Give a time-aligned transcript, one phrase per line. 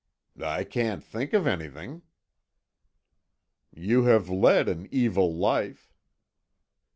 [0.43, 2.01] "I can't think of anything."
[3.71, 5.93] "You have led an evil life."